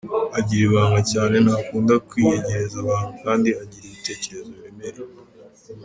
Agira 0.39 0.63
ibanga 0.67 1.01
cyane, 1.11 1.35
ntakunda 1.45 1.93
kwiyegereza 2.07 2.75
abantu 2.83 3.11
kandi 3.23 3.49
agira 3.63 3.85
ibitekerezo 3.89 4.49
biremereye. 4.55 5.21